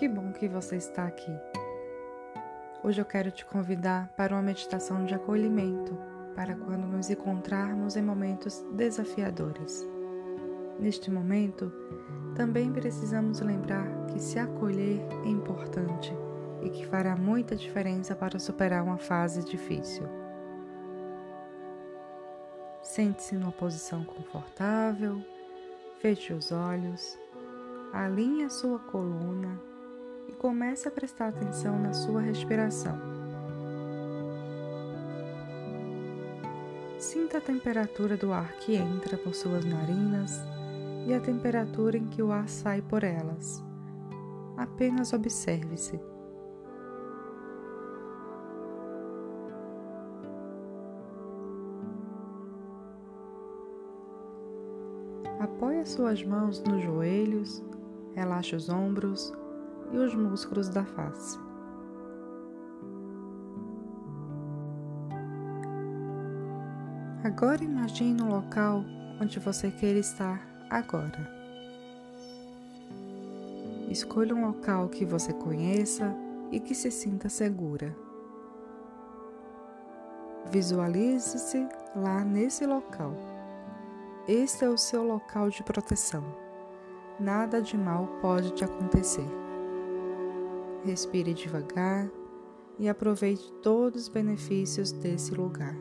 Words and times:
Que 0.00 0.08
bom 0.08 0.32
que 0.32 0.48
você 0.48 0.76
está 0.76 1.04
aqui. 1.04 1.30
Hoje 2.82 2.98
eu 2.98 3.04
quero 3.04 3.30
te 3.30 3.44
convidar 3.44 4.08
para 4.16 4.34
uma 4.34 4.40
meditação 4.40 5.04
de 5.04 5.14
acolhimento 5.14 5.94
para 6.34 6.56
quando 6.56 6.86
nos 6.86 7.10
encontrarmos 7.10 7.96
em 7.96 8.02
momentos 8.02 8.64
desafiadores. 8.72 9.86
Neste 10.78 11.10
momento, 11.10 11.70
também 12.34 12.72
precisamos 12.72 13.40
lembrar 13.40 13.86
que 14.06 14.18
se 14.18 14.38
acolher 14.38 15.02
é 15.22 15.28
importante 15.28 16.14
e 16.62 16.70
que 16.70 16.86
fará 16.86 17.14
muita 17.14 17.54
diferença 17.54 18.16
para 18.16 18.38
superar 18.38 18.82
uma 18.82 18.96
fase 18.96 19.44
difícil. 19.44 20.08
Sente-se 22.82 23.34
numa 23.34 23.52
posição 23.52 24.02
confortável, 24.02 25.22
feche 25.98 26.32
os 26.32 26.50
olhos, 26.50 27.18
alinhe 27.92 28.44
a 28.44 28.48
sua 28.48 28.78
coluna 28.78 29.68
e 30.30 30.32
comece 30.32 30.86
a 30.86 30.90
prestar 30.92 31.28
atenção 31.28 31.76
na 31.76 31.92
sua 31.92 32.20
respiração. 32.20 32.96
Sinta 36.98 37.38
a 37.38 37.40
temperatura 37.40 38.16
do 38.16 38.32
ar 38.32 38.52
que 38.58 38.76
entra 38.76 39.18
por 39.18 39.34
suas 39.34 39.64
narinas 39.64 40.40
e 41.08 41.12
a 41.12 41.20
temperatura 41.20 41.96
em 41.96 42.06
que 42.06 42.22
o 42.22 42.30
ar 42.30 42.48
sai 42.48 42.80
por 42.80 43.02
elas. 43.02 43.60
Apenas 44.56 45.12
observe-se. 45.12 45.98
Apoie 55.40 55.84
suas 55.86 56.22
mãos 56.22 56.62
nos 56.62 56.82
joelhos, 56.82 57.64
relaxe 58.14 58.54
os 58.54 58.68
ombros 58.68 59.32
e 59.92 59.98
os 59.98 60.14
músculos 60.14 60.68
da 60.68 60.84
face. 60.84 61.38
Agora 67.22 67.62
imagine 67.62 68.22
um 68.22 68.28
local 68.28 68.82
onde 69.20 69.38
você 69.38 69.70
queira 69.70 69.98
estar 69.98 70.40
agora. 70.70 71.40
Escolha 73.90 74.34
um 74.34 74.46
local 74.46 74.88
que 74.88 75.04
você 75.04 75.32
conheça 75.32 76.14
e 76.50 76.58
que 76.58 76.74
se 76.74 76.90
sinta 76.90 77.28
segura. 77.28 77.94
Visualize-se 80.50 81.68
lá 81.94 82.24
nesse 82.24 82.64
local. 82.64 83.12
Este 84.26 84.64
é 84.64 84.68
o 84.68 84.78
seu 84.78 85.02
local 85.02 85.50
de 85.50 85.62
proteção. 85.62 86.24
Nada 87.18 87.60
de 87.60 87.76
mal 87.76 88.06
pode 88.20 88.52
te 88.52 88.64
acontecer. 88.64 89.49
Respire 90.84 91.34
devagar 91.34 92.10
e 92.78 92.88
aproveite 92.88 93.52
todos 93.62 94.02
os 94.02 94.08
benefícios 94.08 94.90
desse 94.92 95.34
lugar. 95.34 95.76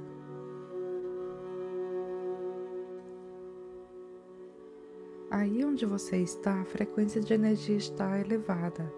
Aí 5.32 5.64
onde 5.64 5.86
você 5.86 6.18
está, 6.18 6.60
a 6.60 6.66
frequência 6.66 7.22
de 7.22 7.34
energia 7.34 7.78
está 7.78 8.20
elevada. 8.20 8.92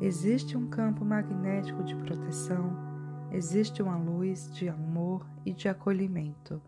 Existe 0.00 0.56
um 0.56 0.66
campo 0.66 1.04
magnético 1.04 1.84
de 1.84 1.94
proteção, 1.94 2.76
existe 3.30 3.82
uma 3.82 3.96
luz 3.96 4.50
de 4.52 4.68
amor 4.68 5.24
e 5.44 5.52
de 5.52 5.68
acolhimento. 5.68 6.60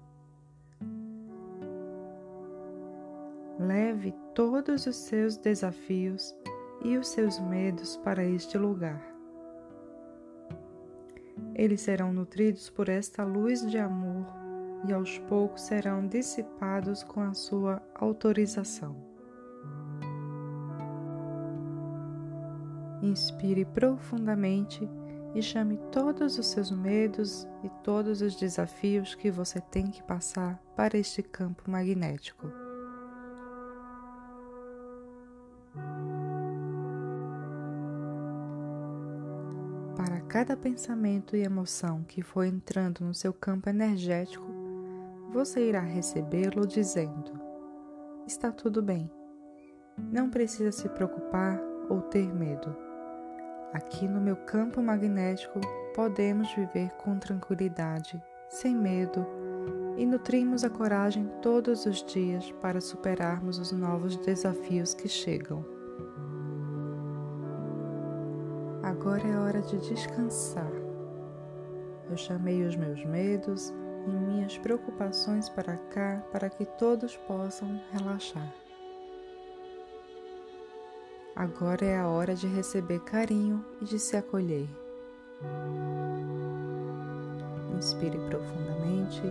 Leve 3.59 4.15
todos 4.35 4.87
os 4.87 4.95
seus 4.95 5.37
desafios 5.37 6.33
e 6.83 6.97
os 6.97 7.09
seus 7.09 7.39
medos 7.39 7.97
para 7.97 8.25
este 8.25 8.57
lugar. 8.57 9.03
Eles 11.55 11.81
serão 11.81 12.13
nutridos 12.13 12.71
por 12.71 12.89
esta 12.89 13.25
luz 13.25 13.69
de 13.69 13.79
amor 13.79 14.27
e 14.87 14.93
aos 14.93 15.19
poucos 15.19 15.63
serão 15.63 16.07
dissipados 16.07 17.03
com 17.03 17.21
a 17.21 17.35
sua 17.35 17.83
autorização. 17.95 18.97
Inspire 23.03 23.65
profundamente 23.65 24.89
e 25.35 25.43
chame 25.43 25.79
todos 25.93 26.39
os 26.39 26.47
seus 26.47 26.71
medos 26.71 27.47
e 27.63 27.69
todos 27.83 28.23
os 28.23 28.35
desafios 28.37 29.15
que 29.15 29.31
você 29.31 29.61
tem 29.61 29.87
que 29.87 30.03
passar 30.03 30.61
para 30.77 30.97
este 30.97 31.23
campo 31.23 31.71
magnético. 31.71 32.68
Para 39.99 40.21
cada 40.21 40.57
pensamento 40.57 41.35
e 41.35 41.43
emoção 41.43 42.05
que 42.05 42.23
for 42.23 42.45
entrando 42.45 43.01
no 43.01 43.13
seu 43.13 43.33
campo 43.33 43.69
energético, 43.69 44.47
você 45.33 45.69
irá 45.69 45.81
recebê-lo 45.81 46.65
dizendo: 46.65 47.33
Está 48.25 48.53
tudo 48.53 48.81
bem. 48.81 49.11
Não 49.99 50.31
precisa 50.31 50.71
se 50.71 50.89
preocupar 50.89 51.61
ou 51.91 52.01
ter 52.03 52.33
medo. 52.33 52.77
Aqui 53.73 54.07
no 54.07 54.21
meu 54.21 54.37
campo 54.37 54.81
magnético 54.81 55.61
podemos 55.97 56.55
viver 56.55 56.91
com 56.99 57.19
tranquilidade, 57.19 58.23
sem 58.49 58.77
medo 58.77 59.27
e 59.97 60.07
nutrimos 60.07 60.63
a 60.63 60.71
coragem 60.71 61.29
todos 61.43 61.87
os 61.87 62.05
dias 62.05 62.53
para 62.63 62.81
superarmos 62.81 63.59
os 63.59 63.73
novos 63.73 64.17
desafios 64.19 64.95
que 64.95 65.09
chegam. 65.09 65.78
Agora 68.89 69.23
é 69.29 69.39
hora 69.39 69.61
de 69.61 69.77
descansar. 69.77 70.73
Eu 72.11 72.17
chamei 72.17 72.65
os 72.65 72.75
meus 72.75 73.05
medos 73.05 73.71
e 74.07 74.11
minhas 74.11 74.57
preocupações 74.57 75.47
para 75.51 75.77
cá 75.77 76.23
para 76.33 76.49
que 76.49 76.65
todos 76.65 77.15
possam 77.15 77.79
relaxar. 77.93 78.51
Agora 81.37 81.85
é 81.85 81.99
a 81.99 82.09
hora 82.09 82.35
de 82.35 82.47
receber 82.47 83.01
carinho 83.01 83.63
e 83.83 83.85
de 83.85 83.99
se 83.99 84.17
acolher. 84.17 84.67
Inspire 87.77 88.19
profundamente 88.31 89.23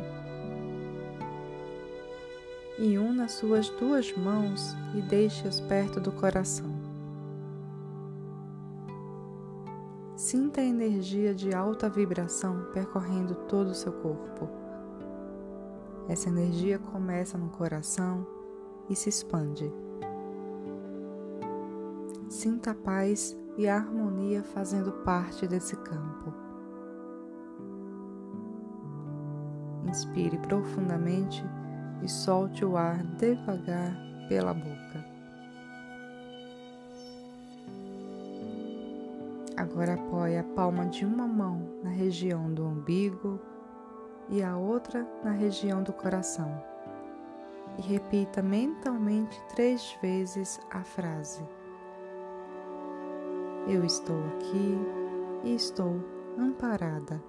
e 2.78 2.96
una 3.00 3.28
suas 3.28 3.70
duas 3.70 4.16
mãos 4.16 4.76
e 4.94 5.02
deixe-as 5.02 5.60
perto 5.60 6.00
do 6.00 6.12
coração. 6.12 6.77
Sinta 10.30 10.60
a 10.60 10.66
energia 10.66 11.34
de 11.34 11.56
alta 11.56 11.90
vibração 11.90 12.66
percorrendo 12.74 13.34
todo 13.48 13.68
o 13.70 13.74
seu 13.74 13.94
corpo. 13.94 14.50
Essa 16.10 16.28
energia 16.28 16.78
começa 16.78 17.38
no 17.38 17.48
coração 17.48 18.28
e 18.90 18.94
se 18.94 19.08
expande. 19.08 19.72
Sinta 22.28 22.72
a 22.72 22.76
paz 22.76 23.38
e 23.58 23.70
a 23.70 23.78
harmonia 23.78 24.44
fazendo 24.44 24.92
parte 25.06 25.48
desse 25.48 25.78
campo. 25.78 26.34
Inspire 29.88 30.38
profundamente 30.40 31.42
e 32.04 32.10
solte 32.10 32.66
o 32.66 32.76
ar 32.76 33.02
devagar 33.16 33.98
pela 34.28 34.54
boca. 34.54 35.07
Agora 39.58 39.96
apoie 39.96 40.38
a 40.38 40.44
palma 40.44 40.86
de 40.86 41.04
uma 41.04 41.28
mão 41.28 41.68
na 41.84 41.90
região 41.90 42.54
do 42.54 42.64
umbigo 42.64 43.40
e 44.30 44.44
a 44.44 44.56
outra 44.56 45.04
na 45.24 45.32
região 45.32 45.82
do 45.82 45.92
coração. 45.92 46.64
E 47.80 47.82
repita 47.82 48.44
mentalmente 48.44 49.42
três 49.50 49.98
vezes 50.00 50.60
a 50.70 50.84
frase: 50.84 51.44
Eu 53.68 53.84
estou 53.84 54.24
aqui 54.28 54.78
e 55.44 55.56
estou 55.56 56.04
amparada. 56.38 57.20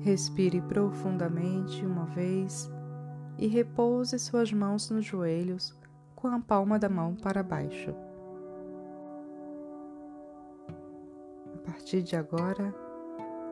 Respire 0.00 0.62
profundamente 0.62 1.84
uma 1.84 2.06
vez 2.06 2.70
e 3.36 3.46
repouse 3.46 4.18
suas 4.18 4.50
mãos 4.50 4.88
nos 4.90 5.04
joelhos 5.04 5.78
com 6.16 6.28
a 6.28 6.40
palma 6.40 6.78
da 6.78 6.88
mão 6.88 7.14
para 7.14 7.42
baixo. 7.42 7.94
A 11.54 11.58
partir 11.58 12.02
de 12.02 12.16
agora, 12.16 12.74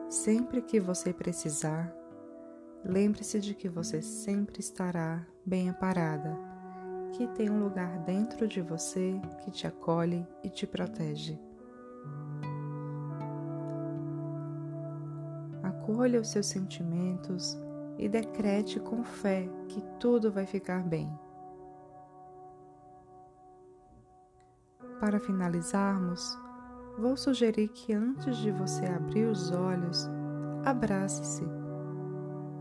sempre 0.09 0.61
que 0.61 0.79
você 0.79 1.13
precisar, 1.13 1.95
lembre-se 2.83 3.39
de 3.39 3.53
que 3.53 3.69
você 3.69 4.01
sempre 4.01 4.59
estará 4.59 5.23
bem 5.45 5.69
amparada, 5.69 6.35
que 7.13 7.27
tem 7.27 7.49
um 7.49 7.63
lugar 7.63 7.99
dentro 7.99 8.47
de 8.47 8.61
você 8.61 9.21
que 9.43 9.51
te 9.51 9.67
acolhe 9.67 10.27
e 10.43 10.49
te 10.49 10.65
protege. 10.65 11.39
Acolha 15.79 16.19
os 16.19 16.29
seus 16.29 16.45
sentimentos 16.45 17.57
e 17.97 18.07
decrete 18.07 18.79
com 18.79 19.03
fé 19.03 19.49
que 19.67 19.81
tudo 19.99 20.31
vai 20.31 20.45
ficar 20.45 20.83
bem. 20.83 21.09
Para 24.99 25.19
finalizarmos, 25.19 26.37
vou 26.97 27.15
sugerir 27.15 27.69
que 27.69 27.93
antes 27.93 28.37
de 28.37 28.51
você 28.51 28.85
abrir 28.85 29.25
os 29.25 29.51
olhos, 29.51 30.09
abrace-se 30.65 31.43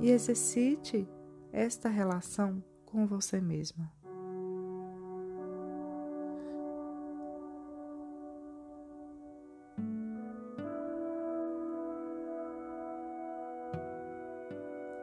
e 0.01 0.11
exercite 0.11 1.09
esta 1.53 1.89
relação 1.89 2.63
com 2.87 3.07
você 3.07 3.41
mesma. 3.41 3.98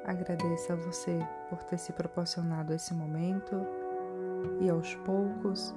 Agradeço 0.05 0.71
a 0.71 0.75
você 0.75 1.19
por 1.49 1.63
ter 1.63 1.79
se 1.79 1.91
proporcionado 1.91 2.73
esse 2.73 2.93
momento 2.93 3.55
e 4.61 4.69
aos 4.69 4.93
poucos 4.97 5.73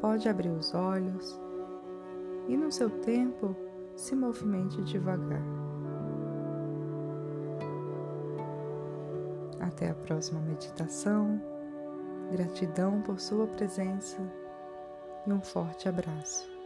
pode 0.00 0.28
abrir 0.28 0.50
os 0.50 0.74
olhos 0.74 1.40
e 2.48 2.56
no 2.56 2.72
seu 2.72 2.90
tempo 2.90 3.54
se 3.94 4.16
movimente 4.16 4.82
devagar. 4.82 5.42
Até 9.60 9.90
a 9.90 9.94
próxima 9.94 10.40
meditação. 10.40 11.40
Gratidão 12.32 13.02
por 13.02 13.18
sua 13.18 13.46
presença 13.46 14.18
e 15.26 15.32
um 15.32 15.40
forte 15.40 15.88
abraço. 15.88 16.59